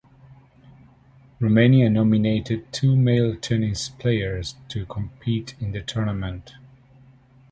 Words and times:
Romania 1.39 1.87
nominated 1.87 2.73
two 2.73 2.95
male 2.95 3.35
tennis 3.35 3.89
players 3.89 4.55
to 4.69 4.87
compete 4.87 5.53
in 5.59 5.73
the 5.73 5.81
tournament. 5.83 6.55